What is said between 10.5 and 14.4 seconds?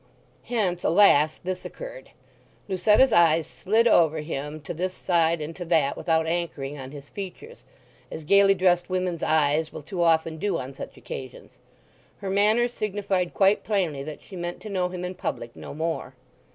on such occasions. Her manner signified quite plainly that she